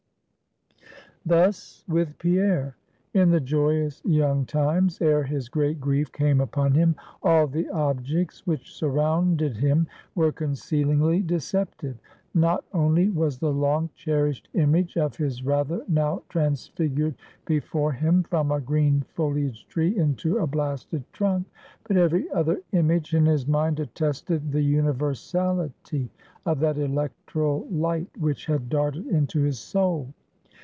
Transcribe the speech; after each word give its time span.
Thus 1.23 1.85
with 1.87 2.17
Pierre. 2.17 2.75
In 3.13 3.29
the 3.29 3.39
joyous 3.39 4.01
young 4.03 4.43
times, 4.47 4.99
ere 5.01 5.21
his 5.23 5.49
great 5.49 5.79
grief 5.79 6.11
came 6.11 6.41
upon 6.41 6.73
him, 6.73 6.95
all 7.21 7.45
the 7.45 7.69
objects 7.69 8.47
which 8.47 8.73
surrounded 8.73 9.55
him 9.57 9.85
were 10.15 10.31
concealingly 10.31 11.21
deceptive. 11.21 11.95
Not 12.33 12.65
only 12.73 13.09
was 13.09 13.37
the 13.37 13.53
long 13.53 13.91
cherished 13.93 14.49
image 14.55 14.97
of 14.97 15.15
his 15.15 15.43
rather 15.45 15.85
now 15.87 16.23
transfigured 16.27 17.13
before 17.45 17.91
him 17.91 18.23
from 18.23 18.51
a 18.51 18.59
green 18.59 19.05
foliaged 19.15 19.67
tree 19.67 19.95
into 19.95 20.39
a 20.39 20.47
blasted 20.47 21.03
trunk, 21.13 21.45
but 21.83 21.97
every 21.97 22.31
other 22.31 22.59
image 22.71 23.13
in 23.13 23.27
his 23.27 23.45
mind 23.45 23.79
attested 23.79 24.51
the 24.51 24.63
universality 24.63 26.09
of 26.47 26.59
that 26.61 26.79
electral 26.79 27.67
light 27.69 28.09
which 28.17 28.47
had 28.47 28.69
darted 28.69 29.05
into 29.05 29.41
his 29.43 29.59
soul. 29.59 30.07